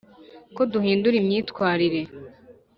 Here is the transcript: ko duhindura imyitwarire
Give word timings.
ko 0.55 0.61
duhindura 0.71 1.15
imyitwarire 1.21 2.01